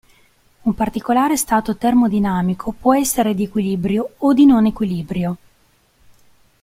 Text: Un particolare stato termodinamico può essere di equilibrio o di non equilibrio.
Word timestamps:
Un 0.63 0.73
particolare 0.73 1.37
stato 1.37 1.77
termodinamico 1.77 2.71
può 2.71 2.95
essere 2.95 3.35
di 3.35 3.43
equilibrio 3.43 4.15
o 4.17 4.33
di 4.33 4.45
non 4.47 4.65
equilibrio. 4.65 5.37